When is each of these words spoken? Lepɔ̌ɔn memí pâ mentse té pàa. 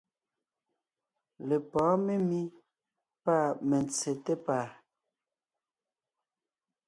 Lepɔ̌ɔn 1.47 1.99
memí 2.05 2.41
pâ 3.23 3.35
mentse 3.67 4.11
té 4.23 4.33
pàa. 4.45 4.67